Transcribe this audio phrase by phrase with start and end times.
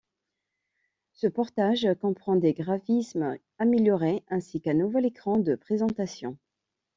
[1.13, 6.39] Ce portage comprend des graphismes améliorés ainsi qu'un nouvel écran de présentation.